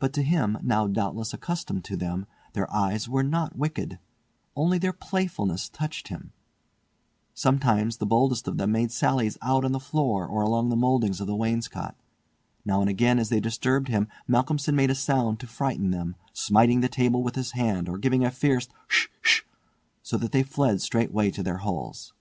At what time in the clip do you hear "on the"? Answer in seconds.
9.64-9.78